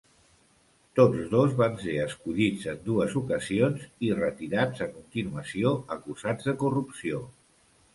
Tots 0.99 1.27
dos 1.33 1.53
van 1.59 1.75
ser 1.83 1.99
escollits 2.07 2.67
en 2.73 2.81
dues 2.89 3.15
ocasions 3.23 3.87
i 4.09 4.13
retirats 4.25 4.85
a 4.89 4.93
continuació 4.99 5.79
acusats 6.01 6.53
de 6.53 6.61
corrupció. 6.67 7.27